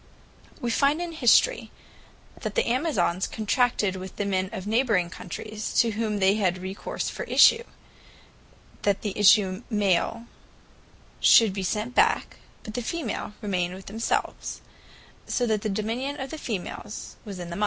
[0.59, 1.69] We find in History
[2.41, 6.57] that the Amazons Contracted with the Men of the neighbouring Countries, to whom they had
[6.57, 7.61] recourse for issue,
[8.81, 10.25] that the issue Male
[11.19, 14.61] should be sent back, but the Female remain with themselves:
[15.27, 17.59] so that the dominion of the Females was in the Mother.